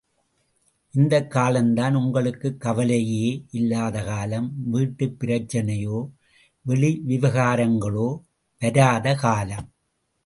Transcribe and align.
இந்தக் 0.93 1.31
காலம் 1.31 1.73
தான் 1.73 1.95
உங்களுக்கு 1.95 2.57
கவலையே 2.57 3.45
இல்லாத 3.51 4.03
காலம், 4.03 4.53
வீட்டுப் 4.69 5.15
பிரச்சினையோ, 5.19 5.99
வெளி 6.61 7.03
விவகாரங்களோ 7.07 8.09
வராத 8.61 9.15
காலம். 9.15 9.69